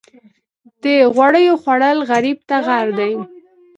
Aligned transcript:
د 0.83 0.85
غوړیو 1.15 1.53
خوړل 1.63 1.97
غریب 2.11 2.39
ته 2.49 2.57
غر 2.67 2.87
دي. 2.99 3.13